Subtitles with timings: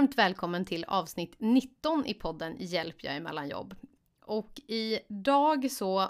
[0.00, 3.74] varmt välkommen till avsnitt 19 i podden Hjälp jag emellan jobb.
[4.24, 6.08] Och idag så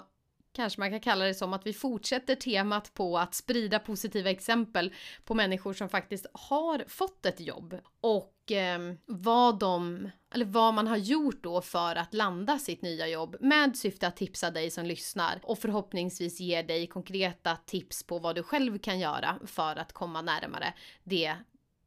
[0.53, 4.93] kanske man kan kalla det som att vi fortsätter temat på att sprida positiva exempel
[5.25, 10.87] på människor som faktiskt har fått ett jobb och eh, vad de, eller vad man
[10.87, 14.85] har gjort då för att landa sitt nya jobb med syfte att tipsa dig som
[14.85, 19.93] lyssnar och förhoppningsvis ge dig konkreta tips på vad du själv kan göra för att
[19.93, 20.73] komma närmare
[21.03, 21.35] det,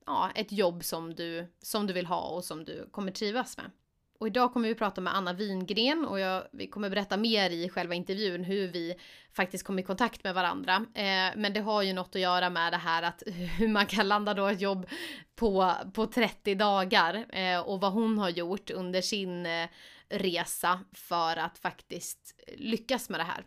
[0.06, 3.70] ja, ett jobb som du, som du vill ha och som du kommer trivas med.
[4.18, 7.68] Och idag kommer vi prata med Anna Wingren och jag, vi kommer berätta mer i
[7.68, 8.94] själva intervjun hur vi
[9.32, 10.74] faktiskt kom i kontakt med varandra.
[10.94, 13.22] Eh, men det har ju något att göra med det här att
[13.58, 14.86] hur man kan landa då ett jobb
[15.34, 19.68] på, på 30 dagar eh, och vad hon har gjort under sin eh,
[20.08, 23.44] resa för att faktiskt lyckas med det här.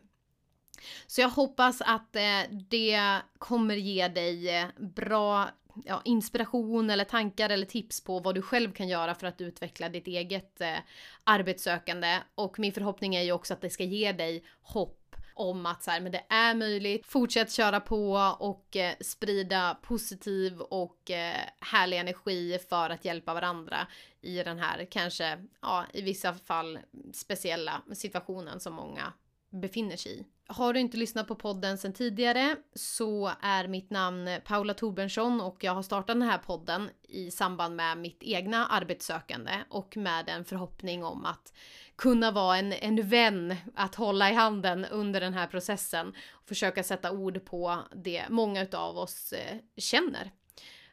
[1.08, 5.50] Så jag hoppas att eh, det kommer ge dig eh, bra
[5.86, 9.90] ja, inspiration eller tankar eller tips på vad du själv kan göra för att utveckla
[9.90, 10.78] ditt eget eh,
[11.24, 12.20] arbetssökande.
[12.36, 15.92] Och min förhoppning är ju också att det ska ge dig hopp om att så
[15.92, 17.06] här, men det är möjligt.
[17.06, 23.88] Fortsätt köra på och eh, sprida positiv och eh, härlig energi för att hjälpa varandra
[24.22, 26.80] i den här kanske, ja, i vissa fall
[27.14, 29.14] speciella situationen som många
[29.50, 30.26] befinner sig i.
[30.50, 35.64] Har du inte lyssnat på podden sen tidigare så är mitt namn Paula Torbjörnsson och
[35.64, 40.46] jag har startat den här podden i samband med mitt egna arbetssökande och med en
[40.46, 41.54] förhoppning om att
[41.96, 46.84] kunna vara en, en vän att hålla i handen under den här processen och försöka
[46.84, 50.32] sätta ord på det många utav oss eh, känner.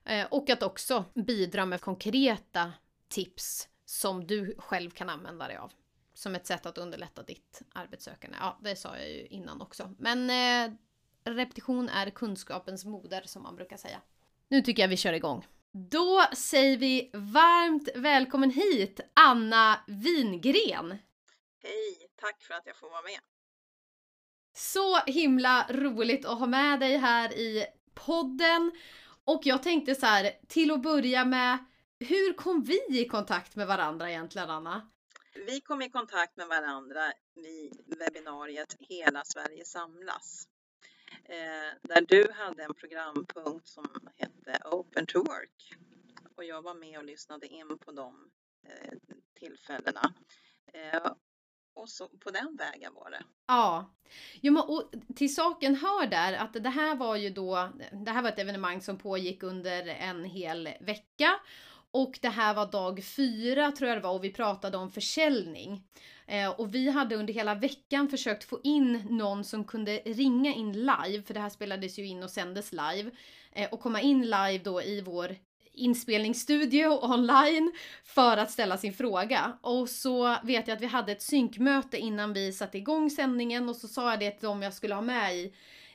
[0.05, 2.72] Eh, och att också bidra med konkreta
[3.08, 5.72] tips som du själv kan använda dig av
[6.15, 8.37] som ett sätt att underlätta ditt arbetssökande.
[8.41, 9.95] Ja, det sa jag ju innan också.
[9.98, 10.77] Men eh,
[11.25, 14.01] repetition är kunskapens moder som man brukar säga.
[14.48, 15.47] Nu tycker jag vi kör igång.
[15.73, 20.98] Då säger vi varmt välkommen hit Anna Wingren.
[21.63, 23.20] Hej, tack för att jag får vara med.
[24.57, 28.73] Så himla roligt att ha med dig här i podden.
[29.24, 31.58] Och jag tänkte så här, till att börja med,
[31.98, 34.91] hur kom vi i kontakt med varandra egentligen Anna?
[35.34, 40.48] Vi kom i kontakt med varandra vid webbinariet Hela Sverige samlas.
[41.24, 43.86] Eh, där du hade en programpunkt som
[44.17, 45.74] hette Open to Work.
[46.36, 48.30] Och jag var med och lyssnade in på de
[48.67, 48.92] eh,
[49.39, 50.14] tillfällena.
[50.73, 51.12] Eh,
[51.74, 53.24] och så på den vägen var det.
[53.46, 53.94] Ja.
[54.40, 58.28] Jo, och till saken hör där att det här var ju då, det här var
[58.28, 61.40] ett evenemang som pågick under en hel vecka
[61.94, 65.82] och det här var dag fyra tror jag det var och vi pratade om försäljning.
[66.27, 70.72] Eh, och vi hade under hela veckan försökt få in någon som kunde ringa in
[70.72, 73.10] live, för det här spelades ju in och sändes live.
[73.52, 75.36] Eh, och komma in live då i vår
[75.72, 77.72] inspelningsstudio online
[78.05, 79.58] för att ställa sin fråga.
[79.61, 83.76] Och så vet jag att vi hade ett synkmöte innan vi satte igång sändningen och
[83.76, 85.55] så sa jag det till dem jag skulle ha med i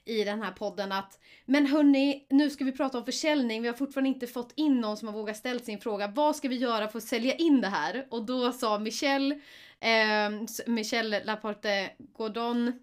[0.09, 3.61] i den här podden att men hörni, nu ska vi prata om försäljning.
[3.61, 6.07] Vi har fortfarande inte fått in någon som har vågat ställa sin fråga.
[6.07, 8.07] Vad ska vi göra för att sälja in det här?
[8.09, 9.35] Och då sa Michelle,
[9.79, 12.73] eh, Michelle Laporte Gordon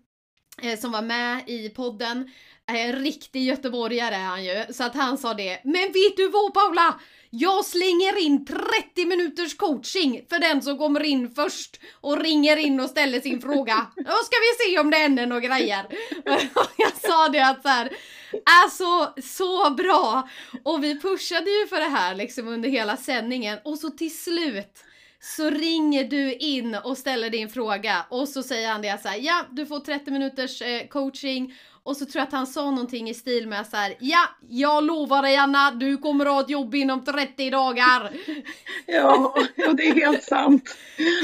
[0.63, 2.31] eh, som var med i podden.
[2.69, 5.61] Eh, en riktig göteborgare är han ju, så att han sa det.
[5.65, 7.01] Men vet du vad Paula?
[7.39, 12.81] Jag slänger in 30 minuters coaching för den som kommer in först och ringer in
[12.81, 13.87] och ställer sin fråga.
[13.97, 15.87] Då ska vi se om det händer några grejer.
[16.77, 17.87] Jag sa det att så här,
[18.33, 20.29] är så, så bra!
[20.65, 24.85] Och vi pushade ju för det här liksom under hela sändningen och så till slut
[25.21, 29.19] så ringer du in och ställer din fråga och så säger han det så här,
[29.19, 31.55] ja du får 30 minuters eh, coaching
[31.87, 34.85] och så tror jag att han sa någonting i stil med så här, ja, jag
[34.85, 38.13] lovar dig Anna, du kommer att ha ett jobb inom 30 dagar.
[38.87, 40.77] Ja, ja det är helt sant.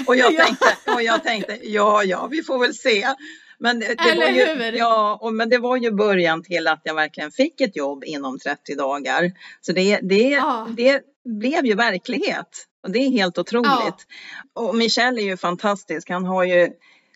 [0.06, 3.06] Och jag tänkte, och jag tänkte, ja, ja, vi får väl se.
[3.59, 6.95] Men det, det var ju, ja, och, men det var ju början till att jag
[6.95, 9.33] verkligen fick ett jobb inom 30 dagar.
[9.60, 10.68] Så det, det, ja.
[10.77, 12.66] det blev ju verklighet.
[12.83, 14.07] Och det är helt otroligt.
[14.55, 14.63] Ja.
[14.63, 16.11] Och Michel är ju fantastisk.
[16.11, 16.73] Han har ju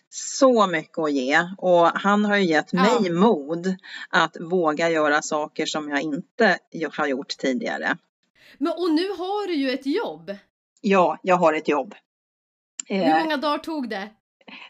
[0.09, 2.81] så mycket att ge och han har ju gett ja.
[2.81, 3.75] mig mod
[4.09, 6.59] att våga göra saker som jag inte
[6.91, 7.97] har gjort tidigare.
[8.57, 10.35] Men och nu har du ju ett jobb.
[10.81, 11.95] Ja, jag har ett jobb.
[12.85, 14.09] Hur eh, många dagar tog det?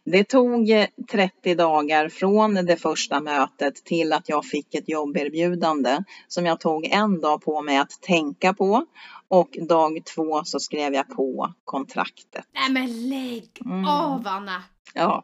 [0.03, 0.67] Det tog
[1.11, 5.97] 30 dagar från det första mötet till att jag fick ett jobberbjudande
[6.27, 8.85] som jag tog en dag på mig att tänka på
[9.27, 12.45] och dag två så skrev jag på kontraktet.
[12.53, 13.87] Nej men lägg mm.
[13.87, 14.63] av Anna!
[14.93, 15.23] Ja.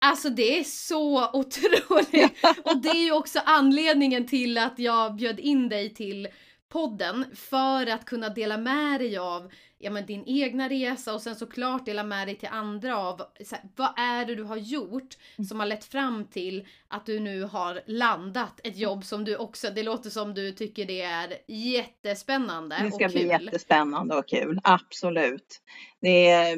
[0.00, 2.44] Alltså det är så otroligt!
[2.64, 6.28] och det är ju också anledningen till att jag bjöd in dig till
[6.72, 9.50] podden för att kunna dela med dig av
[9.84, 13.60] ja, men din egna resa och sen såklart dela med dig till andra av här,
[13.76, 15.46] vad är det du har gjort mm.
[15.46, 19.70] som har lett fram till att du nu har landat ett jobb som du också,
[19.70, 23.30] det låter som du tycker det är jättespännande Det ska och bli kul.
[23.30, 25.60] jättespännande och kul, absolut.
[26.00, 26.56] Det är,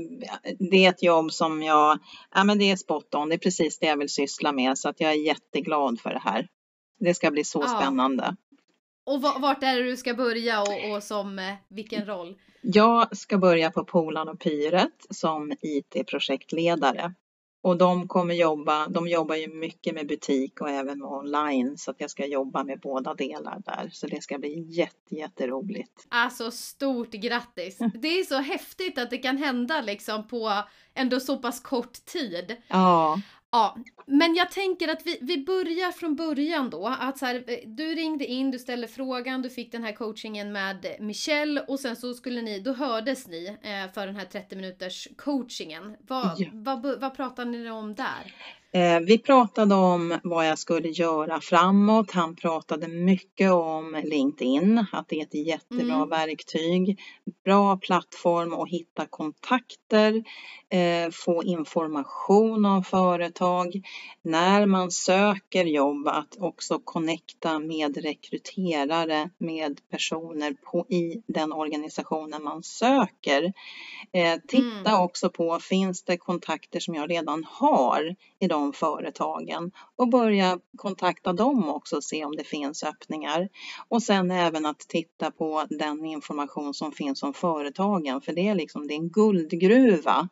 [0.70, 1.99] det är ett jobb som jag,
[2.34, 4.88] ja men det är spot on, det är precis det jag vill syssla med så
[4.88, 6.49] att jag är jätteglad för det här.
[6.99, 7.69] Det ska bli så ja.
[7.69, 8.37] spännande.
[9.06, 12.37] Och vart är det du ska börja och, och som eh, vilken roll?
[12.61, 17.14] Jag ska börja på Polan och Pyret som IT-projektledare.
[17.62, 21.91] Och de kommer jobba, de jobbar ju mycket med butik och även med online så
[21.91, 23.88] att jag ska jobba med båda delar där.
[23.93, 26.06] Så det ska bli jätte, jätteroligt.
[26.08, 27.79] Alltså stort grattis!
[28.03, 30.53] Det är så häftigt att det kan hända liksom på
[30.94, 32.56] ändå så pass kort tid.
[32.69, 33.20] Ja.
[33.56, 33.76] Ja,
[34.06, 36.97] men jag tänker att vi, vi börjar från början då.
[37.00, 40.97] Att så här, du ringde in, du ställde frågan, du fick den här coachingen med
[41.00, 45.08] Michelle och sen så skulle ni, då hördes ni eh, för den här 30 minuters
[45.17, 45.97] coachingen.
[46.00, 46.49] Vad, ja.
[46.53, 48.35] vad, vad pratade ni om där?
[48.76, 52.11] Eh, vi pratade om vad jag skulle göra framåt.
[52.11, 56.08] Han pratade mycket om LinkedIn, att det är ett jättebra mm.
[56.08, 57.00] verktyg.
[57.44, 60.25] Bra plattform att hitta kontakter,
[60.69, 63.82] eh, få information om företag.
[64.23, 72.43] När man söker jobb att också connecta med rekryterare, med personer på, i den organisationen
[72.43, 73.52] man söker.
[74.12, 75.00] Eh, titta mm.
[75.00, 81.33] också på, finns det kontakter som jag redan har i de företagen och börja kontakta
[81.33, 83.49] dem också och se om det finns öppningar.
[83.89, 88.55] Och sen även att titta på den information som finns om företagen för det är
[88.55, 90.29] liksom det är en guldgruva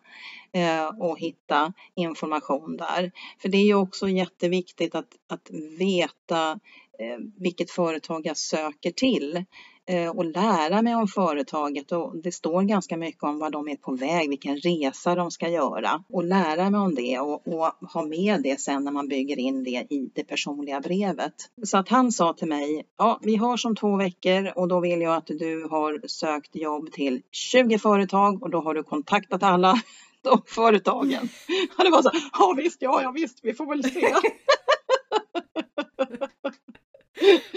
[0.53, 3.13] eh, att hitta information där.
[3.39, 6.51] För det är ju också jätteviktigt att, att veta
[6.99, 9.45] eh, vilket företag jag söker till.
[9.87, 13.77] Eh, och lära mig om företaget och det står ganska mycket om vad de är
[13.77, 18.03] på väg, vilken resa de ska göra och lära mig om det och, och ha
[18.03, 21.35] med det sen när man bygger in det i det personliga brevet.
[21.63, 25.01] Så att han sa till mig, ja vi har som två veckor och då vill
[25.01, 29.75] jag att du har sökt jobb till 20 företag och då har du kontaktat alla
[30.23, 31.29] de företagen.
[31.79, 34.01] Och det var så, ja visst, ja, ja visst, vi får väl se.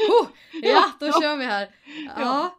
[0.09, 0.27] oh,
[0.61, 1.21] ja, då ja.
[1.21, 1.69] kör vi här.
[2.05, 2.13] Ja.
[2.21, 2.53] ja.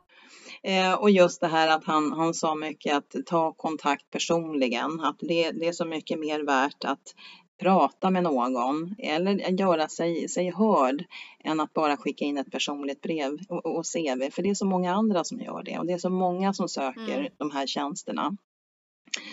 [0.63, 5.17] Eh, och just det här att han, han sa mycket att ta kontakt personligen, att
[5.19, 7.15] det, det är så mycket mer värt att
[7.61, 11.05] prata med någon eller göra sig, sig hörd
[11.45, 14.31] än att bara skicka in ett personligt brev och, och CV.
[14.31, 16.69] För det är så många andra som gör det och det är så många som
[16.69, 17.33] söker mm.
[17.37, 18.37] de här tjänsterna.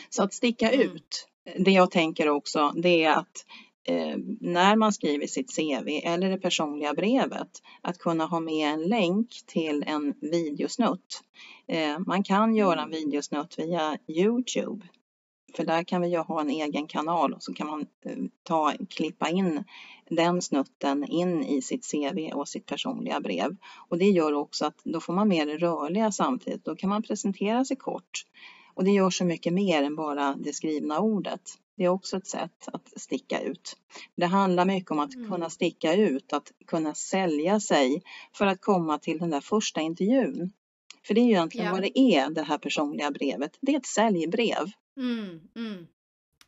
[0.09, 0.91] Så att sticka mm.
[0.91, 1.27] ut,
[1.57, 3.45] det jag tänker också, det är att
[3.85, 8.81] eh, när man skriver sitt CV eller det personliga brevet att kunna ha med en
[8.81, 11.21] länk till en videosnutt.
[11.67, 14.87] Eh, man kan göra en videosnutt via Youtube
[15.55, 18.73] för där kan vi ju ha en egen kanal och så kan man eh, ta,
[18.89, 19.63] klippa in
[20.09, 23.55] den snutten in i sitt CV och sitt personliga brev.
[23.89, 26.65] Och det gör också att då får man med det rörliga samtidigt.
[26.65, 28.25] Då kan man presentera sig kort.
[28.73, 31.41] Och det gör så mycket mer än bara det skrivna ordet.
[31.77, 33.77] Det är också ett sätt att sticka ut.
[34.15, 35.31] Det handlar mycket om att mm.
[35.31, 38.03] kunna sticka ut, att kunna sälja sig
[38.33, 40.51] för att komma till den där första intervjun.
[41.07, 41.71] För det är ju egentligen ja.
[41.71, 43.57] vad det är, det här personliga brevet.
[43.61, 44.71] Det är ett säljbrev.
[44.97, 45.87] Mm, mm.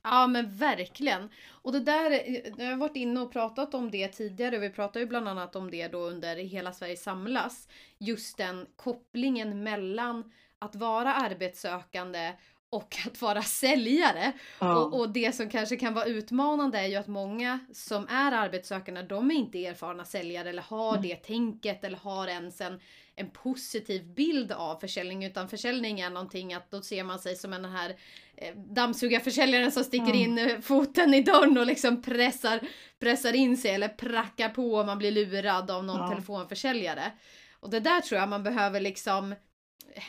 [0.04, 1.30] Ja men verkligen.
[1.48, 2.12] Och det där,
[2.58, 4.60] jag har varit inne och pratat om det tidigare.
[4.60, 7.68] Vi pratade ju bland annat om det då under Hela Sverige samlas.
[7.98, 12.34] Just den kopplingen mellan att vara arbetssökande
[12.78, 14.32] och att vara säljare.
[14.60, 14.76] Ja.
[14.76, 19.02] Och, och, det som kanske kan vara utmanande är ju att många som är arbetssökande,
[19.02, 21.02] de är inte erfarna säljare eller har mm.
[21.02, 22.80] det tänket eller har ens en,
[23.16, 25.26] en positiv bild av försäljning.
[25.26, 27.96] Utan försäljning är någonting att då ser man sig som den här
[28.36, 30.16] eh, dammsugarförsäljaren som sticker mm.
[30.16, 32.60] in eh, foten i dörren och liksom pressar,
[33.00, 36.10] pressar in sig eller prackar på om man blir lurad av någon ja.
[36.10, 37.12] telefonförsäljare.
[37.60, 39.36] Och det där tror jag man behöver liksom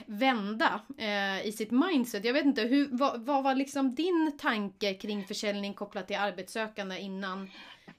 [0.07, 2.25] vända eh, i sitt mindset.
[2.25, 6.99] Jag vet inte, hur, vad, vad, var liksom din tanke kring försäljning kopplat till arbetssökande
[6.99, 7.51] innan,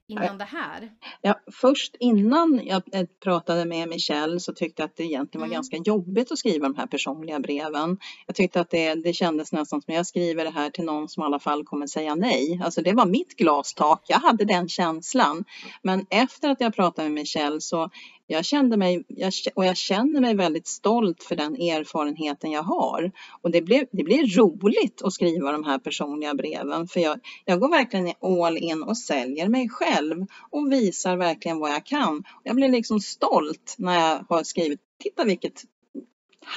[0.07, 0.89] innan det här?
[1.21, 5.47] Ja, först innan jag eh, pratade med Michelle så tyckte jag att det egentligen var
[5.47, 5.55] mm.
[5.55, 7.97] ganska jobbigt att skriva de här personliga breven.
[8.27, 11.09] Jag tyckte att det, det kändes nästan som att jag skriver det här till någon
[11.09, 12.61] som i alla fall kommer säga nej.
[12.63, 15.45] Alltså det var mitt glastak, jag hade den känslan.
[15.81, 17.89] Men efter att jag pratade med Michelle så
[18.31, 23.11] jag kände mig, jag, och jag känner mig väldigt stolt för den erfarenheten jag har.
[23.41, 27.59] Och det blir, det blir roligt att skriva de här personliga breven för jag, jag
[27.59, 32.23] går verkligen all in och säljer mig själv och visar verkligen vad jag kan.
[32.43, 35.63] Jag blir liksom stolt när jag har skrivit, titta vilket,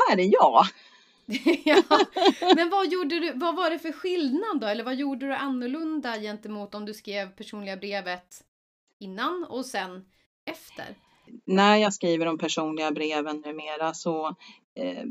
[0.09, 0.65] här är jag!
[1.65, 1.83] ja.
[2.57, 4.67] Men vad, gjorde du, vad var det för skillnad då?
[4.67, 8.45] Eller vad gjorde du annorlunda gentemot om du skrev personliga brevet
[8.99, 10.05] innan och sen
[10.45, 10.97] efter?
[11.45, 14.27] När jag skriver de personliga breven numera så
[14.75, 15.05] eh,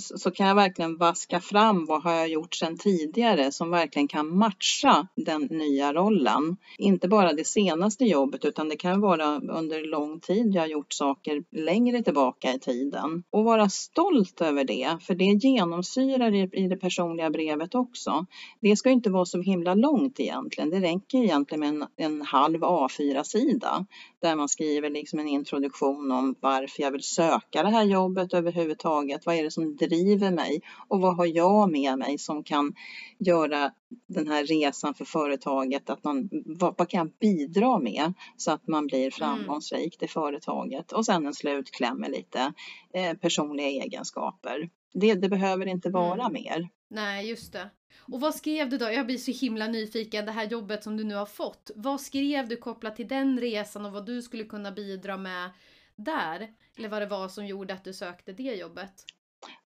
[0.00, 4.38] så kan jag verkligen vaska fram vad har jag gjort sedan tidigare som verkligen kan
[4.38, 6.56] matcha den nya rollen.
[6.78, 10.92] Inte bara det senaste jobbet utan det kan vara under lång tid jag har gjort
[10.92, 13.22] saker längre tillbaka i tiden.
[13.30, 18.26] Och vara stolt över det, för det genomsyrar i det personliga brevet också.
[18.60, 20.70] Det ska inte vara så himla långt egentligen.
[20.70, 23.86] Det räcker egentligen med en, en halv A4-sida
[24.22, 29.26] där man skriver liksom en introduktion om varför jag vill söka det här jobbet överhuvudtaget.
[29.26, 32.74] Vad är det som driver mig och vad har jag med mig som kan
[33.18, 33.72] göra
[34.06, 38.68] den här resan för företaget, att man, vad, vad kan jag bidra med så att
[38.68, 39.10] man blir mm.
[39.10, 42.52] framgångsrik i företaget och sen en slutkläm med lite
[42.94, 44.70] eh, personliga egenskaper.
[44.92, 46.32] Det, det behöver inte vara mm.
[46.32, 46.68] mer.
[46.88, 47.70] Nej, just det.
[48.12, 48.84] Och vad skrev du då?
[48.84, 51.70] Jag blir så himla nyfiken, det här jobbet som du nu har fått.
[51.74, 55.50] Vad skrev du kopplat till den resan och vad du skulle kunna bidra med
[55.96, 56.48] där?
[56.76, 59.04] Eller vad det var som gjorde att du sökte det jobbet?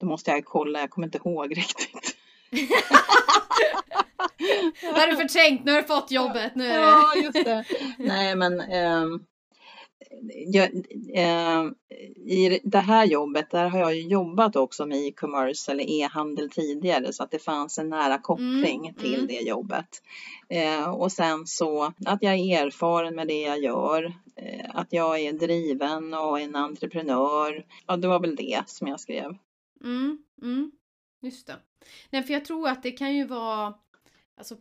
[0.01, 2.17] Då måste jag kolla, jag kommer inte ihåg riktigt.
[4.83, 6.55] Nu har du förträngt, nu har du fått jobbet.
[6.55, 6.87] Nu är det...
[6.87, 7.65] Ja, just det.
[7.99, 9.27] Nej, men um
[10.47, 10.65] jag,
[11.15, 11.65] eh,
[12.27, 17.23] I det här jobbet, där har jag jobbat också med e-commerce eller e-handel tidigare så
[17.23, 19.27] att det fanns en nära koppling mm, till mm.
[19.27, 20.03] det jobbet.
[20.49, 24.05] Eh, och sen så att jag är erfaren med det jag gör,
[24.37, 27.65] eh, att jag är driven och en entreprenör.
[27.87, 29.37] Ja, det var väl det som jag skrev.
[29.85, 30.73] Mm, mm.
[31.21, 31.57] Just det.
[32.11, 33.75] Nej, för jag tror att det kan ju vara
[34.37, 34.57] Alltså,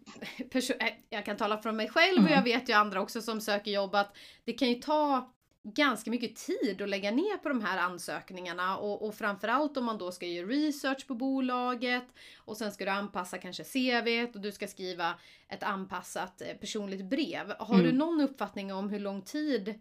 [1.09, 2.43] jag kan tala från mig själv och jag mm.
[2.43, 6.81] vet ju andra också som söker jobb att det kan ju ta ganska mycket tid
[6.81, 10.47] att lägga ner på de här ansökningarna och, och framförallt om man då ska göra
[10.47, 12.03] research på bolaget
[12.37, 15.15] och sen ska du anpassa kanske CV och du ska skriva
[15.49, 17.53] ett anpassat eh, personligt brev.
[17.59, 17.85] Har mm.
[17.85, 19.79] du någon uppfattning om hur lång tid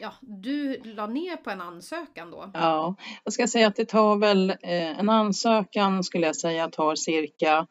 [0.00, 2.50] ja, du la ner på en ansökan då?
[2.54, 2.94] Ja,
[3.24, 7.66] jag ska säga att det tar väl eh, en ansökan skulle jag säga tar cirka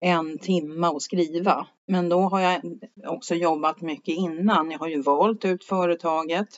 [0.00, 1.66] en timme att skriva.
[1.86, 2.62] Men då har jag
[3.06, 4.70] också jobbat mycket innan.
[4.70, 6.48] Jag har ju valt ut företaget.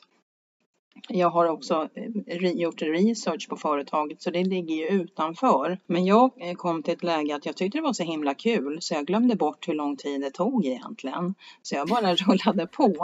[1.09, 1.89] Jag har också
[2.27, 5.79] eh, gjort research på företaget så det ligger ju utanför.
[5.87, 8.79] Men jag eh, kom till ett läge att jag tyckte det var så himla kul
[8.81, 11.35] så jag glömde bort hur lång tid det tog egentligen.
[11.63, 12.95] Så jag bara rullade på.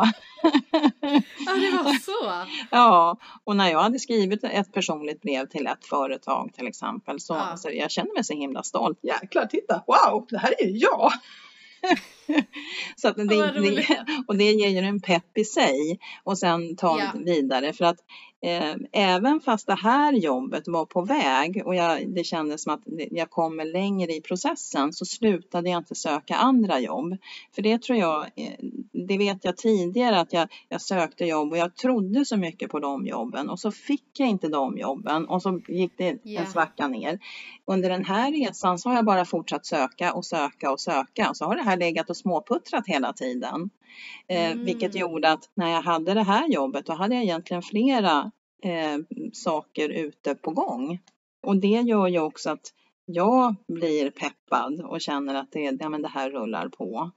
[1.47, 2.49] Ja, det var så?
[2.71, 7.35] Ja, och när jag hade skrivit ett personligt brev till ett företag till exempel så,
[7.35, 7.57] ja.
[7.57, 8.99] så jag kände mig så himla stolt.
[9.03, 11.13] Jäklar, titta, wow, det här är ju jag!
[12.97, 17.01] så att det, det, och det ger ju en pepp i sig och sen ta
[17.01, 17.13] ja.
[17.25, 17.99] vidare för att
[18.93, 22.81] även fast det här jobbet var på väg och jag, det kändes som att
[23.11, 27.17] jag kommer längre i processen så slutade jag inte söka andra jobb.
[27.55, 28.53] För det tror jag, eh,
[28.93, 32.79] det vet jag tidigare att jag, jag sökte jobb och jag trodde så mycket på
[32.79, 36.47] de jobben och så fick jag inte de jobben och så gick det yeah.
[36.47, 37.19] en svacka ner.
[37.65, 41.37] Under den här resan så har jag bara fortsatt söka och söka och söka och
[41.37, 43.71] så har det här legat och småputtrat hela tiden.
[44.29, 44.65] Eh, mm.
[44.65, 48.31] Vilket gjorde att när jag hade det här jobbet då hade jag egentligen flera
[48.63, 48.99] eh,
[49.33, 50.99] saker ute på gång.
[51.43, 52.73] Och det gör ju också att
[53.05, 57.11] jag blir peppad och känner att det, ja, men det här rullar på.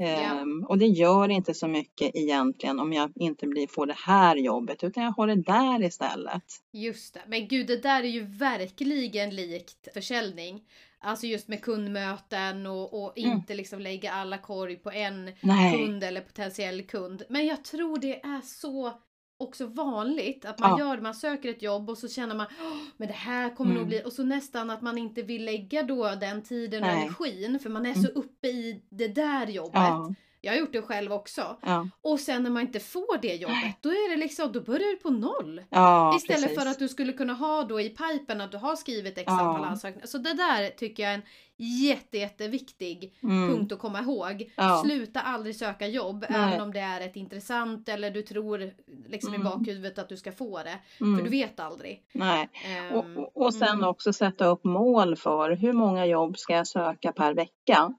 [0.00, 0.42] Yeah.
[0.42, 4.36] Um, och det gör inte så mycket egentligen om jag inte blir, får det här
[4.36, 6.42] jobbet utan jag har det där istället.
[6.72, 10.62] Just det, men gud det där är ju verkligen likt försäljning.
[11.00, 13.32] Alltså just med kundmöten och, och mm.
[13.32, 15.78] inte liksom lägga alla korg på en Nej.
[15.78, 17.22] kund eller potentiell kund.
[17.28, 18.92] Men jag tror det är så
[19.38, 20.78] också vanligt att man ja.
[20.78, 22.46] gör man söker ett jobb och så känner man
[22.96, 23.80] men det här kommer mm.
[23.80, 27.58] nog bli och så nästan att man inte vill lägga då den tiden och energin
[27.58, 28.12] för man är så mm.
[28.14, 29.72] uppe i det där jobbet.
[29.74, 30.14] Ja.
[30.40, 31.56] Jag har gjort det själv också.
[31.62, 31.88] Ja.
[32.02, 34.96] Och sen när man inte får det jobbet, då är det liksom, då börjar du
[34.96, 35.62] på noll.
[35.70, 36.58] Ja, Istället precis.
[36.58, 39.60] för att du skulle kunna ha då i pipen att du har skrivit x antal
[39.62, 39.66] ja.
[39.66, 40.06] ansökningar.
[40.06, 41.22] Så det där tycker jag är en
[41.58, 43.48] jätte, jätteviktig mm.
[43.48, 44.52] punkt att komma ihåg.
[44.56, 44.82] Ja.
[44.84, 46.40] Sluta aldrig söka jobb, Nej.
[46.40, 48.70] även om det är ett intressant eller du tror
[49.08, 49.40] liksom mm.
[49.40, 50.78] i bakhuvudet att du ska få det.
[51.00, 51.16] Mm.
[51.16, 52.02] För du vet aldrig.
[52.12, 52.48] Nej.
[52.92, 53.88] Um, och, och sen mm.
[53.88, 57.94] också sätta upp mål för hur många jobb ska jag söka per vecka?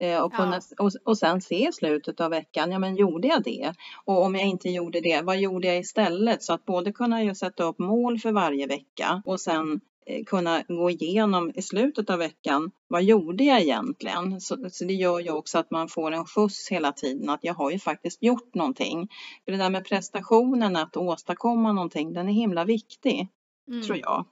[0.00, 0.84] Eh, och, kunna, ja.
[0.84, 3.74] och, och sen se slutet av veckan, ja men gjorde jag det?
[4.04, 6.42] Och om jag inte gjorde det, vad gjorde jag istället?
[6.42, 9.80] Så att både kunna ju sätta upp mål för varje vecka och sen
[10.26, 14.40] kunna gå igenom i slutet av veckan, vad gjorde jag egentligen?
[14.40, 17.54] Så, så, det gör ju också att man får en skjuts hela tiden, att jag
[17.54, 19.08] har ju faktiskt gjort någonting.
[19.44, 23.28] För det där med prestationen, att åstadkomma någonting, den är himla viktig,
[23.68, 23.82] mm.
[23.82, 24.26] tror jag.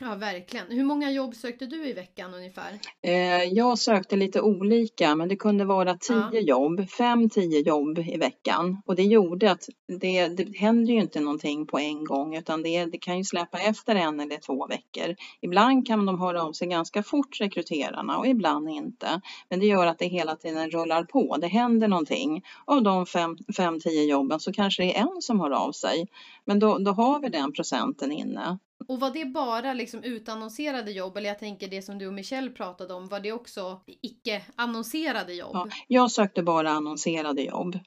[0.00, 0.66] Ja, verkligen.
[0.68, 2.78] Hur många jobb sökte du i veckan ungefär?
[3.02, 6.40] Eh, jag sökte lite olika, men det kunde vara tio ja.
[6.40, 8.82] jobb, fem, tio jobb i veckan.
[8.86, 9.68] Och det gjorde att
[10.00, 13.58] det, det händer ju inte någonting på en gång, utan det, det kan ju släppa
[13.58, 15.16] efter en eller två veckor.
[15.40, 19.20] Ibland kan de höra av sig ganska fort, rekryterarna, och ibland inte.
[19.48, 21.36] Men det gör att det hela tiden rullar på.
[21.36, 22.42] Det händer någonting.
[22.64, 26.06] Av de fem, fem tio jobben så kanske det är en som hör av sig.
[26.44, 28.58] Men då, då har vi den procenten inne.
[28.88, 32.50] Och var det bara liksom utannonserade jobb, eller jag tänker det som du och Michelle
[32.50, 35.54] pratade om, var det också icke annonserade jobb?
[35.54, 37.78] Ja, jag sökte bara annonserade jobb.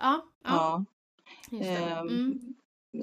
[0.00, 0.24] Ja.
[0.44, 0.84] ja.
[1.50, 1.64] ja.
[1.64, 2.54] Ehm, mm.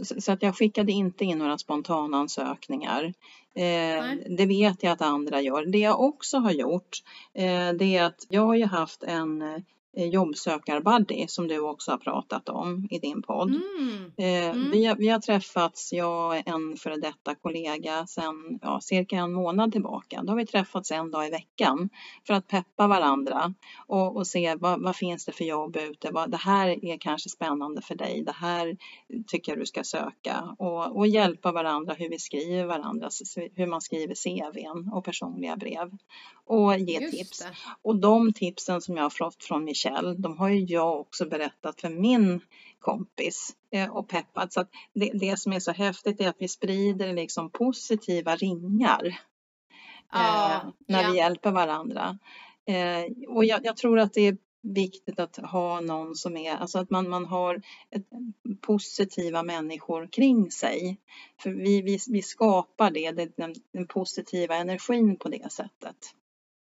[0.04, 3.14] Så att jag skickade inte in några spontanansökningar.
[3.54, 4.04] Eh,
[4.38, 5.66] det vet jag att andra gör.
[5.66, 6.98] Det jag också har gjort,
[7.34, 9.62] eh, det är att jag har ju haft en Eh,
[10.06, 13.50] jobbsökarbuddy som du också har pratat om i din podd.
[13.50, 14.12] Mm.
[14.18, 14.72] Eh, mm.
[14.72, 19.34] Vi, har, vi har träffats, jag och en före detta kollega sedan ja, cirka en
[19.34, 20.24] månad tillbaka.
[20.24, 21.90] Då har vi träffats en dag i veckan
[22.28, 23.54] för att peppa varandra
[23.88, 26.12] och, och se vad, vad finns det för jobb ute.
[26.12, 28.24] Vad, det här är kanske spännande för dig.
[28.26, 28.78] Det här
[29.28, 33.10] tycker jag du ska söka och, och hjälpa varandra hur vi skriver varandra,
[33.56, 35.92] hur man skriver CVn och personliga brev
[36.48, 37.40] och ge Just tips.
[37.40, 37.56] Det.
[37.82, 39.87] Och de tipsen som jag har fått från Michelle,
[40.18, 42.42] de har ju jag också berättat för min
[42.80, 44.54] kompis eh, och peppat.
[44.54, 49.20] Så det, det som är så häftigt är att vi sprider liksom positiva ringar
[50.10, 51.12] ah, eh, när ja.
[51.12, 52.18] vi hjälper varandra.
[52.68, 56.80] Eh, och jag, jag, tror att det är viktigt att ha någon som är, alltså
[56.80, 58.06] att man, man har ett,
[58.62, 60.98] positiva människor kring sig.
[61.42, 65.98] För vi, vi, vi skapar det, den, den positiva energin på det sättet.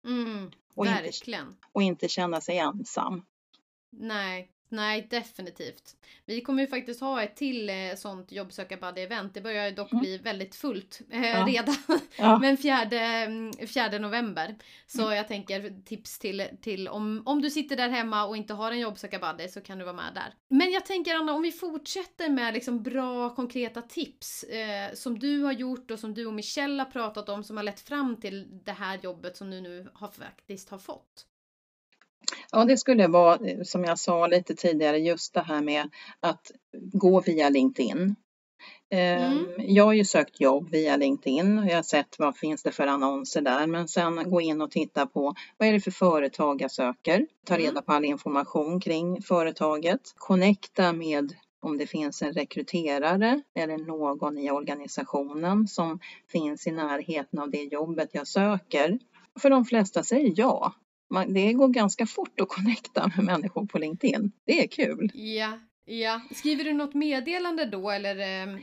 [0.08, 1.48] Mm, och verkligen.
[1.48, 3.26] Inte, och inte känna sig ensam.
[3.90, 5.96] Nej, Nej, definitivt.
[6.26, 9.30] Vi kommer ju faktiskt ha ett till eh, sånt jobbsökarbuddy-event.
[9.34, 10.02] Det börjar dock mm.
[10.02, 11.46] bli väldigt fullt eh, ja.
[11.48, 11.76] redan.
[12.18, 12.40] Ja.
[12.40, 14.56] Men fjärde, mm, fjärde november.
[14.88, 15.18] Så mm.
[15.18, 18.80] jag tänker tips till, till om, om du sitter där hemma och inte har en
[18.80, 20.34] jobbsökarbuddy så kan du vara med där.
[20.50, 25.44] Men jag tänker Anna, om vi fortsätter med liksom bra konkreta tips eh, som du
[25.44, 28.64] har gjort och som du och Michelle har pratat om som har lett fram till
[28.64, 31.28] det här jobbet som du nu har faktiskt har fått.
[32.52, 36.52] Ja, det skulle vara eh, som jag sa lite tidigare, just det här med att
[36.94, 38.16] gå via LinkedIn.
[38.90, 39.46] Ehm, mm.
[39.58, 42.88] Jag har ju sökt jobb via LinkedIn och jag har sett vad finns det för
[42.88, 46.72] annonser där men sen gå in och titta på vad är det för företag jag
[46.72, 47.68] söker, ta mm.
[47.68, 54.38] reda på all information kring företaget, connecta med om det finns en rekryterare eller någon
[54.38, 56.00] i organisationen som
[56.32, 59.00] finns i närheten av det jobbet jag söker.
[59.40, 60.74] För de flesta säger ja
[61.12, 64.32] man, det går ganska fort att connecta med människor på LinkedIn.
[64.46, 65.12] Det är kul.
[65.14, 66.22] Ja, ja.
[66.32, 68.20] Skriver du något meddelande då eller?
[68.20, 68.56] Eh...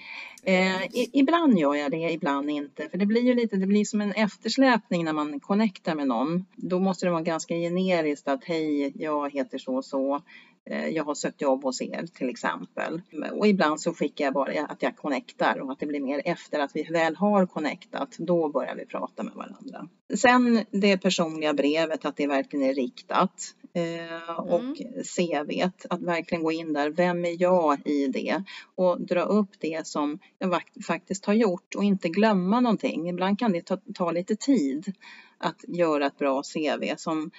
[0.42, 0.82] Eh,
[1.12, 2.88] ibland gör jag det, ibland inte.
[2.88, 6.46] För det blir ju lite, det blir som en eftersläpning när man connectar med någon.
[6.56, 10.22] Då måste det vara ganska generiskt att hej, jag heter så och så.
[10.70, 13.02] Eh, jag har sökt jobb hos er till exempel.
[13.32, 16.58] Och ibland så skickar jag bara att jag connectar och att det blir mer efter
[16.58, 18.16] att vi väl har connectat.
[18.18, 19.88] Då börjar vi prata med varandra.
[20.16, 23.54] Sen det personliga brevet, att det verkligen är riktat.
[23.72, 24.74] Eh, och mm.
[25.16, 26.90] CV, att verkligen gå in där.
[26.90, 28.42] Vem är jag i det?
[28.74, 33.08] Och dra upp det som jag faktiskt har gjort och inte glömma någonting.
[33.08, 34.92] Ibland kan det ta, ta lite tid
[35.38, 37.30] att göra ett bra CV som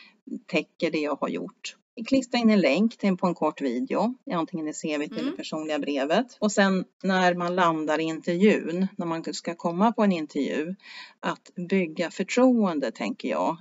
[0.45, 4.67] täcker det jag har gjort klistra in en länk till, på en kort video, antingen
[4.67, 5.17] i CV mm.
[5.17, 6.37] eller personliga brevet.
[6.39, 10.75] Och sen när man landar i intervjun, när man ska komma på en intervju,
[11.19, 13.57] att bygga förtroende tänker jag.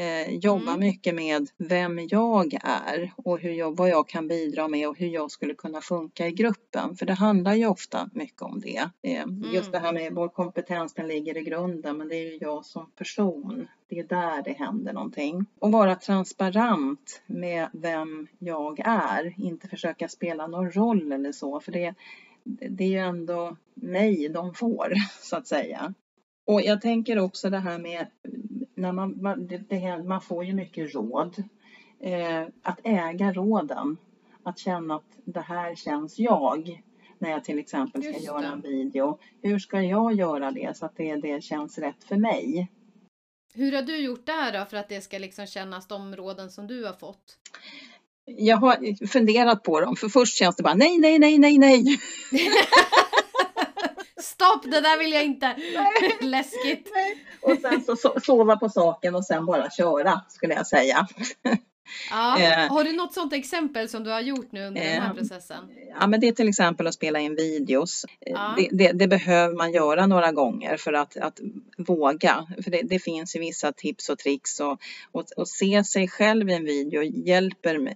[0.00, 0.80] Eh, jobba mm.
[0.80, 5.08] mycket med vem jag är och hur jag, vad jag kan bidra med och hur
[5.08, 6.96] jag skulle kunna funka i gruppen.
[6.96, 8.90] För det handlar ju ofta mycket om det.
[9.02, 9.44] Eh, mm.
[9.52, 12.64] Just det här med vår kompetens, den ligger i grunden, men det är ju jag
[12.64, 13.68] som person.
[13.88, 15.46] Det är där det händer någonting.
[15.58, 21.72] Och vara transparent med vem jag är, inte försöka spela någon roll eller så, för
[21.72, 21.94] det,
[22.44, 25.94] det är ju ändå mig de får, så att säga.
[26.46, 28.06] Och jag tänker också det här med
[28.80, 31.44] när man, man, det, det, man får ju mycket råd.
[32.00, 33.96] Eh, att äga råden,
[34.42, 36.82] att känna att det här känns jag
[37.18, 39.18] när jag till exempel ska göra en video.
[39.42, 42.70] Hur ska jag göra det så att det, det känns rätt för mig?
[43.54, 46.66] Hur har du gjort där då för att det ska liksom kännas de råden som
[46.66, 47.36] du har fått?
[48.24, 51.84] Jag har funderat på dem, för först känns det bara nej, nej, nej, nej, nej.
[54.16, 55.56] Stopp, det där vill jag inte.
[56.20, 56.92] Läskigt.
[57.42, 61.06] Och sen så sova på saken och sen bara köra skulle jag säga.
[62.10, 62.40] Ja.
[62.40, 65.10] Eh, har du något sådant exempel som du har gjort nu under eh, den här
[65.10, 65.68] eh, processen?
[66.00, 68.04] Ja, men det är till exempel att spela in videos.
[68.20, 68.54] Eh, ja.
[68.56, 71.40] Det, det, det, behöver man göra några gånger för att, att
[71.78, 72.46] våga.
[72.64, 74.80] För det, det finns ju vissa tips och tricks och,
[75.12, 77.94] och, och, se sig själv i en video hjälper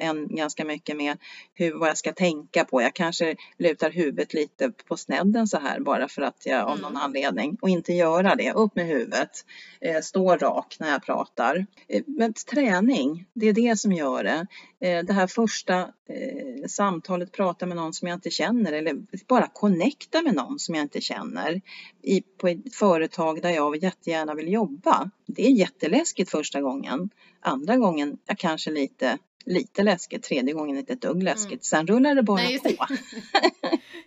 [0.00, 1.18] en ganska mycket med
[1.54, 2.82] hur, vad jag ska tänka på.
[2.82, 6.90] Jag kanske lutar huvudet lite på snedden så här bara för att jag av någon
[6.90, 7.02] mm.
[7.02, 8.52] anledning och inte göra det.
[8.52, 9.44] Upp med huvudet,
[9.80, 11.66] eh, stå rak när jag pratar.
[12.06, 14.46] Men träning, det är det som gör det.
[14.80, 18.96] Eh, det här första eh, samtalet, prata med någon som jag inte känner eller
[19.28, 21.60] bara connecta med någon som jag inte känner
[22.02, 25.10] i, på ett företag där jag jättegärna vill jobba.
[25.26, 27.10] Det är jätteläskigt första gången.
[27.40, 31.50] Andra gången är kanske lite lite läskigt, tredje gången inte ett dugg läskigt.
[31.50, 31.60] Mm.
[31.60, 32.86] Sen rullar det bara Nej, just på.
[32.88, 32.98] Det.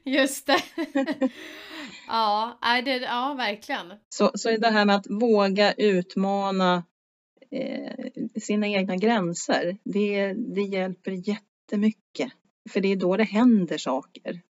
[0.12, 0.64] just det.
[2.08, 3.94] ja, det, ja, verkligen.
[4.10, 6.84] Så, så det här med att våga utmana
[7.52, 12.32] eh, sina egna gränser, det, det hjälper jättemycket.
[12.70, 14.42] För det är då det händer saker.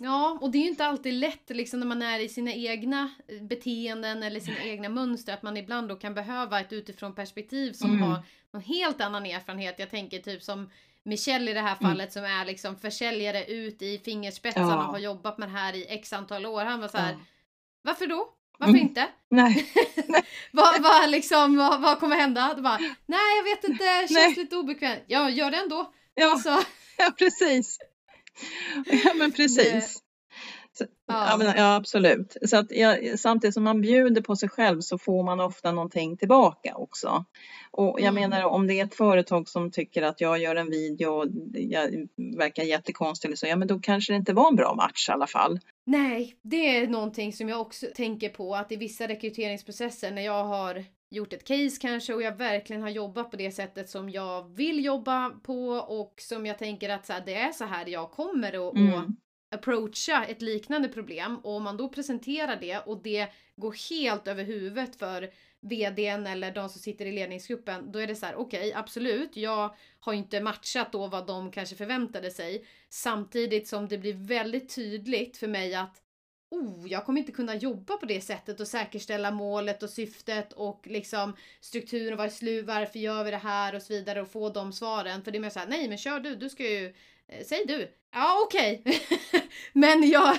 [0.00, 3.10] Ja, och det är ju inte alltid lätt liksom när man är i sina egna
[3.40, 7.90] beteenden eller sina egna mönster att man ibland då kan behöva ett utifrån perspektiv som
[7.90, 8.02] mm.
[8.02, 9.78] har någon helt annan erfarenhet.
[9.78, 10.70] Jag tänker typ som
[11.02, 11.90] Michelle i det här mm.
[11.90, 12.28] fallet mm.
[12.28, 14.86] som är liksom försäljare ut i fingerspetsarna ja.
[14.86, 16.64] och har jobbat med det här i x antal år.
[16.64, 17.18] Han var så här, ja.
[17.82, 18.35] varför då?
[18.58, 18.82] Varför mm.
[18.82, 19.08] inte?
[19.30, 19.72] Nej.
[20.52, 22.54] vad, vad, liksom, vad, vad kommer hända?
[22.56, 24.34] Du bara, nej jag vet inte, känns nej.
[24.34, 25.04] lite obekvämt.
[25.06, 25.92] Ja, gör det ändå.
[26.14, 26.62] Ja, alltså.
[26.96, 27.78] ja precis.
[29.04, 30.02] Ja men precis.
[30.80, 31.30] Ja.
[31.30, 31.76] Ja, men, ja.
[31.76, 32.36] absolut.
[32.42, 36.16] Så att, ja, samtidigt som man bjuder på sig själv så får man ofta någonting
[36.16, 37.24] tillbaka också.
[37.70, 38.14] Och jag mm.
[38.14, 42.08] menar om det är ett företag som tycker att jag gör en video och jag
[42.38, 45.12] verkar jättekonstig eller så, ja men då kanske det inte var en bra match i
[45.12, 45.60] alla fall.
[45.86, 50.44] Nej, det är någonting som jag också tänker på att i vissa rekryteringsprocesser när jag
[50.44, 54.56] har gjort ett case kanske och jag verkligen har jobbat på det sättet som jag
[54.56, 58.10] vill jobba på och som jag tänker att så här, det är så här jag
[58.10, 59.16] kommer att mm
[59.56, 64.44] approacha ett liknande problem och om man då presenterar det och det går helt över
[64.44, 68.68] huvudet för vdn eller de som sitter i ledningsgruppen, då är det så här: okej,
[68.68, 72.64] okay, absolut, jag har inte matchat då vad de kanske förväntade sig.
[72.88, 76.02] Samtidigt som det blir väldigt tydligt för mig att
[76.50, 80.86] oh, jag kommer inte kunna jobba på det sättet och säkerställa målet och syftet och
[80.86, 84.72] liksom strukturen, vad är varför gör vi det här och så vidare och få de
[84.72, 85.24] svaren.
[85.24, 86.94] För det är mer såhär, nej men kör du, du ska ju,
[87.44, 87.88] säg du.
[88.12, 88.82] Ja okej.
[88.84, 89.00] Okay.
[89.72, 90.38] men jag,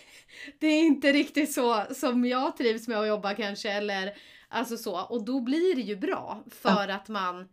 [0.58, 4.16] det är inte riktigt så som jag trivs med att jobba kanske eller
[4.48, 6.94] alltså så och då blir det ju bra för ja.
[6.94, 7.48] att man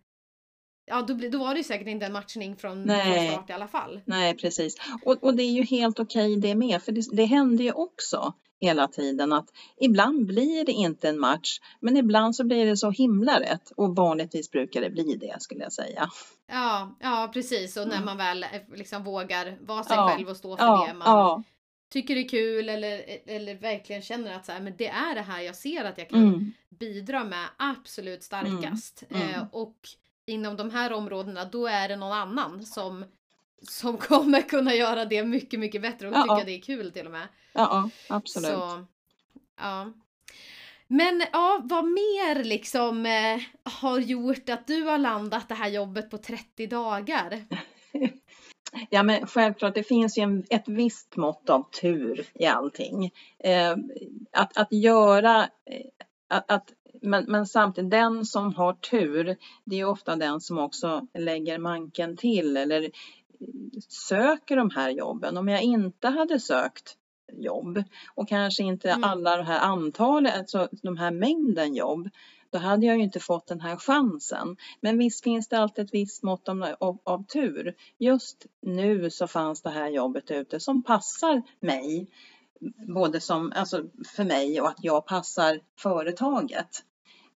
[0.86, 3.68] Ja, då, då var det ju säkert inte en matchning från, från start i alla
[3.68, 4.02] fall.
[4.06, 4.76] Nej, precis.
[5.06, 8.34] Och, och det är ju helt okej det med, för det, det händer ju också
[8.62, 12.92] hela tiden att ibland blir det inte en match, men ibland så blir det så
[12.92, 16.10] himla rätt och vanligtvis brukar det bli det skulle jag säga.
[16.48, 18.06] Ja, ja precis och när mm.
[18.06, 21.08] man väl eh, liksom vågar vara sig ja, själv och stå för ja, det man
[21.08, 21.44] ja.
[21.92, 25.42] tycker är kul eller, eller verkligen känner att så här, men det är det här
[25.42, 26.54] jag ser att jag kan mm.
[26.70, 29.04] bidra med absolut starkast.
[29.10, 29.30] Mm.
[29.30, 29.78] Eh, och
[30.26, 33.06] inom de här områdena då är det någon annan som,
[33.62, 37.06] som kommer kunna göra det mycket, mycket bättre och ja, tycka det är kul till
[37.06, 37.28] och med.
[37.54, 38.52] Ja, absolut.
[38.52, 38.86] Så,
[39.58, 39.94] ja.
[40.88, 46.10] Men ja, vad mer liksom eh, har gjort att du har landat det här jobbet
[46.10, 47.46] på 30 dagar?
[48.90, 53.12] Ja men självklart, det finns ju en, ett visst mått av tur i allting.
[53.40, 53.76] Eh,
[54.32, 55.86] att, att göra, eh,
[56.30, 61.08] att, att men, men samtidigt, den som har tur, det är ofta den som också
[61.14, 62.90] lägger manken till eller
[63.88, 65.38] söker de här jobben.
[65.38, 66.98] Om jag inte hade sökt
[67.34, 67.84] jobb
[68.16, 69.04] och kanske inte mm.
[69.04, 72.10] alla de här antalet, alltså de här mängden jobb,
[72.50, 74.58] då hade jag ju inte fått den här chansen.
[74.82, 77.76] Men visst finns det alltid ett visst mått av, av, av, tur.
[77.98, 82.08] Just nu så fanns det här jobbet ute som passar mig,
[82.88, 83.84] både som, alltså
[84.16, 86.84] för mig och att jag passar företaget.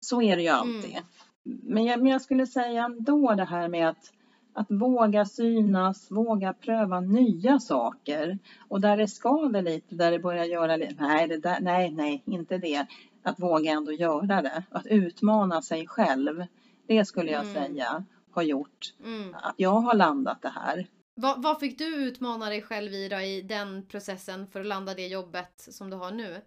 [0.01, 0.91] Så är det ju alltid.
[0.91, 1.05] Mm.
[1.45, 4.13] Men, jag, men jag skulle säga ändå det här med att,
[4.55, 8.39] att våga synas, våga pröva nya saker.
[8.69, 12.23] Och där det skaver lite, där det börjar göra lite, nej, det där, nej, nej,
[12.27, 12.87] inte det.
[13.23, 16.45] Att våga ändå göra det, att utmana sig själv.
[16.87, 17.55] Det skulle jag mm.
[17.55, 19.35] säga har gjort mm.
[19.43, 20.87] att jag har landat det här.
[21.15, 24.95] Vad, vad fick du utmana dig själv i då, i den processen för att landa
[24.95, 26.41] det jobbet som du har nu?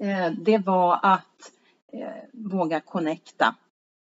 [0.00, 1.52] Eh, det var att
[1.92, 3.54] eh, våga connecta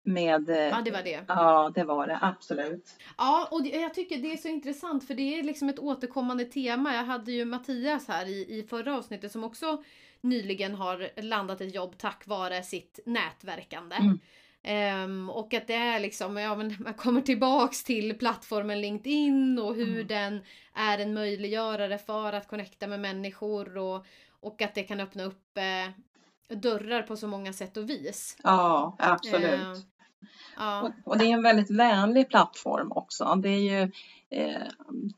[0.09, 0.51] med...
[0.51, 1.25] Eh, ja, det var det.
[1.29, 2.19] Ja, det var det.
[2.23, 2.97] Absolut.
[3.19, 6.95] Ja, och jag tycker det är så intressant för det är liksom ett återkommande tema.
[6.95, 9.83] Jag hade ju Mattias här i, i förra avsnittet som också
[10.21, 13.97] nyligen har landat ett jobb tack vare sitt nätverkande.
[13.97, 14.19] Mm.
[14.65, 19.75] Um, och att det är liksom, ja men man kommer tillbaks till plattformen LinkedIn och
[19.75, 20.07] hur mm.
[20.07, 20.41] den
[20.75, 24.07] är en möjliggörare för att connecta med människor och,
[24.41, 28.37] och att det kan öppna upp eh, dörrar på så många sätt och vis.
[28.43, 29.87] Ja, absolut.
[30.57, 30.83] Ja.
[30.83, 33.35] Och, och, det är en väldigt vänlig plattform också.
[33.43, 33.83] Det är ju
[34.31, 34.63] eh,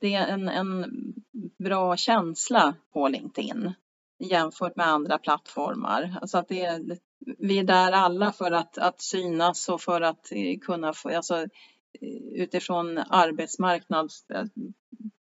[0.00, 0.86] det är en, en
[1.58, 3.72] bra känsla på LinkedIn
[4.20, 6.16] jämfört med andra plattformar.
[6.20, 6.98] Alltså att det är,
[7.38, 11.36] vi är där alla för att, att synas och för att eh, kunna få, alltså,
[11.36, 11.48] eh,
[12.34, 14.26] utifrån arbetsmarknads,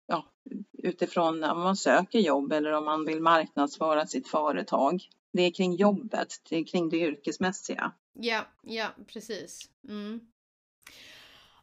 [0.08, 0.25] ja,
[0.73, 5.01] utifrån om man söker jobb eller om man vill marknadsföra sitt företag.
[5.31, 7.91] Det är kring jobbet, det är kring det yrkesmässiga.
[8.13, 9.69] Ja, ja precis.
[9.87, 10.19] Mm.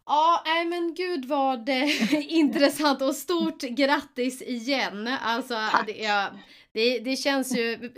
[0.07, 1.69] Ja, nej men gud vad
[2.13, 5.09] intressant och stort grattis igen.
[5.09, 5.87] Alltså, Tack.
[5.87, 6.31] det,
[6.73, 7.93] det, det känns ju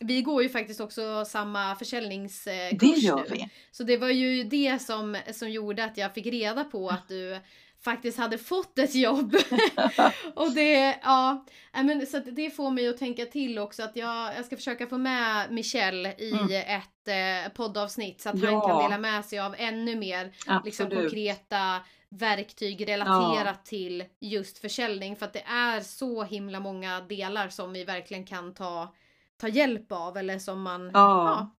[0.00, 3.48] vi går ju faktiskt också samma försäljningskurs Det gör vi.
[3.70, 7.38] Så det var ju det som, som gjorde att jag fick reda på att du
[7.84, 9.36] faktiskt hade fått ett jobb.
[10.34, 14.44] och det, ja, men så det får mig att tänka till också att jag, jag
[14.44, 16.50] ska försöka få med Michelle i mm.
[16.50, 18.50] ett eh, poddavsnitt så att ja.
[18.50, 20.32] han kan dela med sig av ännu mer
[20.64, 23.64] liksom, konkreta verktyg relaterat ja.
[23.64, 28.54] till just försäljning för att det är så himla många delar som vi verkligen kan
[28.54, 28.94] ta,
[29.36, 30.90] ta hjälp av eller som man ja.
[30.94, 31.50] ja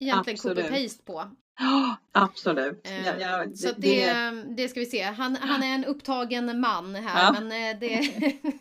[0.00, 1.30] egentligen copy-paste på.
[1.58, 2.86] Ja, absolut.
[2.86, 4.12] Eh, ja, ja, det, så det,
[4.56, 5.02] det, ska vi se.
[5.02, 7.40] Han, han är en upptagen man här ja.
[7.40, 8.12] men eh, det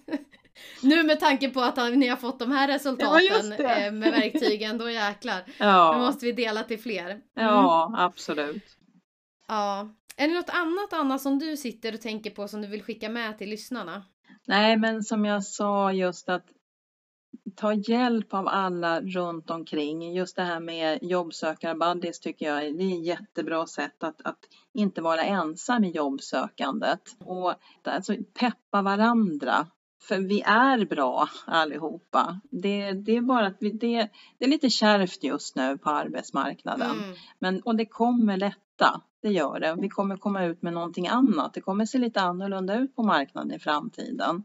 [0.81, 4.89] Nu med tanke på att ni har fått de här resultaten eh, med verktygen, då
[4.89, 5.43] jäklar.
[5.57, 5.93] Ja.
[5.93, 7.09] Då måste vi dela till fler.
[7.09, 7.21] Mm.
[7.33, 8.63] Ja, absolut.
[9.47, 9.89] Ja.
[10.15, 13.09] Är det något annat Anna som du sitter och tänker på som du vill skicka
[13.09, 14.05] med till lyssnarna?
[14.45, 16.45] Nej, men som jag sa just att
[17.57, 20.13] ta hjälp av alla runt omkring.
[20.13, 24.39] Just det här med jobbsökarbuddies tycker jag det är ett jättebra sätt att, att
[24.73, 27.01] inte vara ensam i jobbsökandet.
[27.19, 29.67] Och alltså, peppa varandra.
[30.01, 32.39] För vi är bra allihopa.
[32.51, 36.91] Det, det är bara att vi, det, det är lite kärvt just nu på arbetsmarknaden.
[36.91, 37.15] Mm.
[37.39, 39.01] Men, och det kommer lätta.
[39.21, 39.75] Det gör det.
[39.79, 41.53] Vi kommer komma ut med någonting annat.
[41.53, 44.43] Det kommer se lite annorlunda ut på marknaden i framtiden.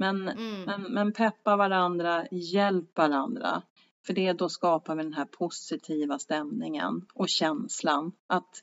[0.00, 0.62] Men, mm.
[0.62, 3.62] men, men peppa varandra, hjälp varandra.
[4.06, 8.62] För det då skapar vi den här positiva stämningen och känslan att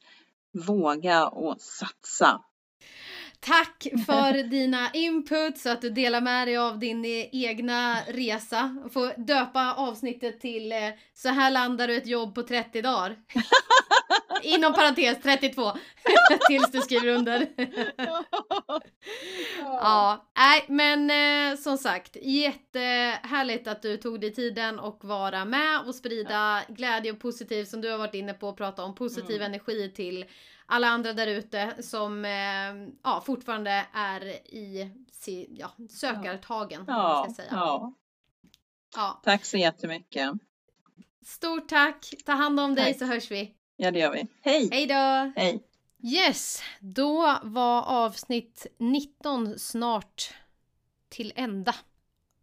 [0.68, 2.42] våga och satsa.
[3.40, 8.82] Tack för dina inputs, att du delar med dig av din egna resa.
[8.86, 10.78] Och får döpa avsnittet till eh,
[11.14, 13.16] Så här landar du ett jobb på 30 dagar.
[14.44, 15.72] Inom parentes 32.
[16.48, 17.48] Tills du skriver under.
[19.62, 21.10] ja, nej men
[21.52, 27.12] eh, som sagt jättehärligt att du tog dig tiden och vara med och sprida glädje
[27.12, 29.46] och positiv som du har varit inne på och prata om positiv mm.
[29.46, 30.26] energi till
[30.66, 34.92] alla andra där ute som eh, ja, fortfarande är i
[35.50, 36.84] ja, sökartagen.
[36.88, 37.50] Ja, ska säga.
[37.52, 37.94] Ja.
[38.96, 39.22] ja.
[39.24, 40.32] Tack så jättemycket.
[41.26, 42.14] Stort tack.
[42.26, 42.86] Ta hand om tack.
[42.86, 43.57] dig så hörs vi.
[43.78, 44.28] Ja, det gör vi.
[44.42, 44.70] Hej!
[44.72, 45.32] Hej då!
[45.36, 45.64] Hej!
[46.04, 50.34] Yes, då var avsnitt 19 snart
[51.10, 51.76] till ända.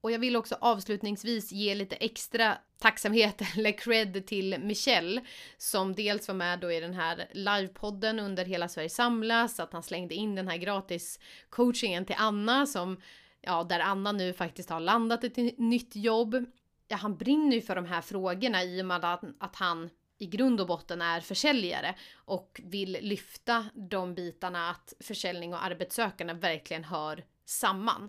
[0.00, 5.24] Och jag vill också avslutningsvis ge lite extra tacksamhet eller cred till Michelle
[5.56, 9.82] som dels var med då i den här livepodden under Hela Sverige samlas, att han
[9.82, 11.18] slängde in den här gratis
[11.50, 13.00] coachingen till Anna som
[13.40, 16.44] ja, där Anna nu faktiskt har landat ett nytt jobb.
[16.88, 20.26] Ja, han brinner ju för de här frågorna i och med att, att han i
[20.26, 26.84] grund och botten är försäljare och vill lyfta de bitarna att försäljning och arbetssökande verkligen
[26.84, 28.08] hör samman.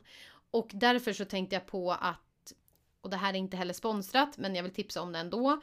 [0.52, 2.54] Och därför så tänkte jag på att,
[3.02, 5.62] och det här är inte heller sponsrat men jag vill tipsa om det ändå.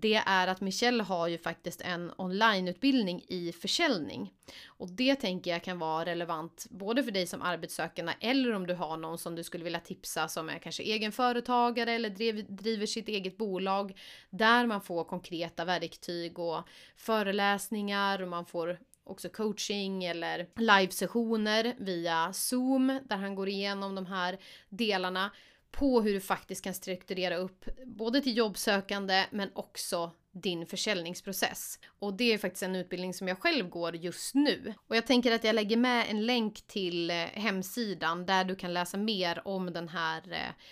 [0.00, 4.32] Det är att Michelle har ju faktiskt en onlineutbildning i försäljning.
[4.66, 8.74] Och det tänker jag kan vara relevant både för dig som arbetssökande eller om du
[8.74, 13.08] har någon som du skulle vilja tipsa som är kanske egenföretagare eller driv, driver sitt
[13.08, 13.98] eget bolag.
[14.30, 22.32] Där man får konkreta verktyg och föreläsningar och man får också coaching eller livesessioner via
[22.32, 25.30] Zoom där han går igenom de här delarna
[25.70, 31.78] på hur du faktiskt kan strukturera upp både till jobbsökande men också din försäljningsprocess.
[31.98, 34.74] Och det är faktiskt en utbildning som jag själv går just nu.
[34.86, 38.74] Och jag tänker att jag lägger med en länk till eh, hemsidan där du kan
[38.74, 40.64] läsa mer om den här eh,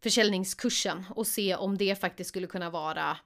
[0.00, 3.16] försäljningskursen och se om det faktiskt skulle kunna vara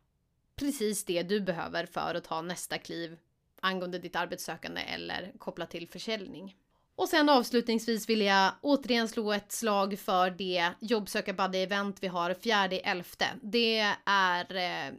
[0.57, 3.19] precis det du behöver för att ta nästa kliv
[3.61, 6.57] angående ditt arbetssökande eller kopplat till försäljning.
[6.97, 12.31] Och sen avslutningsvis vill jag återigen slå ett slag för det jobbsökarbuddy event vi har
[12.31, 13.25] 4.11.
[13.43, 14.95] Det är eh,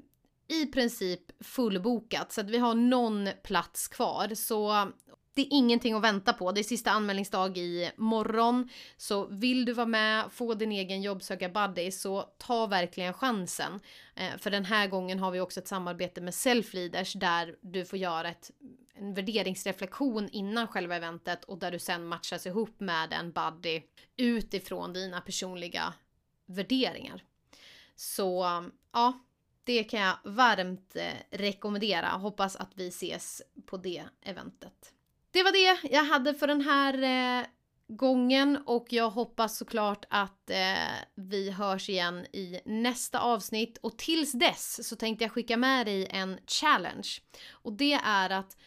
[0.48, 4.36] i princip fullbokat så att vi har någon plats kvar.
[4.36, 4.92] Så
[5.38, 6.52] det är ingenting att vänta på.
[6.52, 8.70] Det är sista anmälningsdag i morgon.
[8.98, 13.80] Så vill du vara med, få din egen jobbsökarbuddy så ta verkligen chansen.
[14.16, 18.00] Eh, för den här gången har vi också ett samarbete med Selfleaders där du får
[18.00, 18.52] göra ett,
[19.00, 23.82] en värderingsreflektion innan själva eventet och där du sen matchas ihop med en buddy
[24.18, 25.94] utifrån dina personliga
[26.46, 27.24] värderingar.
[27.96, 28.46] Så
[28.92, 29.20] ja,
[29.64, 32.08] det kan jag varmt eh, rekommendera.
[32.08, 34.94] Hoppas att vi ses på det eventet.
[35.32, 37.46] Det var det jag hade för den här eh,
[37.88, 44.32] gången och jag hoppas såklart att eh, vi hörs igen i nästa avsnitt och tills
[44.32, 47.10] dess så tänkte jag skicka med dig en challenge
[47.52, 48.58] och det är att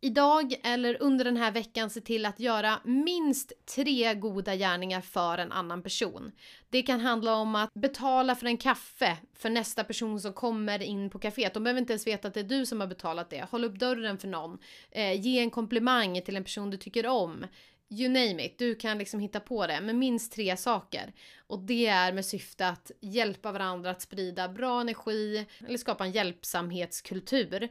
[0.00, 5.38] idag eller under den här veckan se till att göra minst tre goda gärningar för
[5.38, 6.32] en annan person.
[6.70, 11.10] Det kan handla om att betala för en kaffe för nästa person som kommer in
[11.10, 11.54] på kaféet.
[11.54, 13.46] De behöver inte ens veta att det är du som har betalat det.
[13.50, 14.58] Håll upp dörren för någon.
[14.90, 17.46] Eh, ge en komplimang till en person du tycker om.
[17.90, 19.80] You name it, du kan liksom hitta på det.
[19.80, 21.12] Men minst tre saker.
[21.46, 26.12] Och det är med syfte att hjälpa varandra att sprida bra energi eller skapa en
[26.12, 27.68] hjälpsamhetskultur.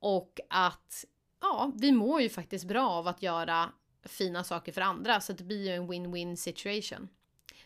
[0.00, 1.04] Och att
[1.40, 3.72] ja, vi mår ju faktiskt bra av att göra
[4.04, 7.08] fina saker för andra så det blir ju en win-win situation.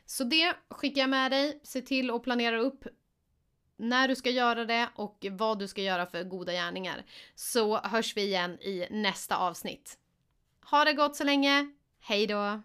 [0.06, 1.60] Så det skickar jag med dig.
[1.62, 2.84] Se till att planera upp
[3.76, 7.04] när du ska göra det och vad du ska göra för goda gärningar.
[7.34, 9.98] Så hörs vi igen i nästa avsnitt.
[10.70, 11.72] Ha det gott så länge.
[12.00, 12.62] Hej då!